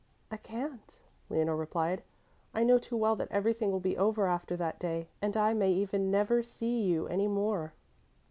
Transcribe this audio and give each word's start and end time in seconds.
"I 0.31 0.37
can't," 0.37 0.97
Leonore 1.29 1.55
replied. 1.57 2.01
"I 2.55 2.63
know 2.63 2.79
too 2.79 2.97
well 2.97 3.15
that 3.17 3.27
everything 3.31 3.71
will 3.71 3.79
be 3.79 3.95
over 3.99 4.25
after 4.25 4.57
that 4.57 4.79
day, 4.79 5.09
and 5.21 5.37
I 5.37 5.53
may 5.53 5.71
even 5.73 6.09
never 6.09 6.41
see 6.41 6.81
you 6.81 7.05
any 7.05 7.27
more." 7.27 7.73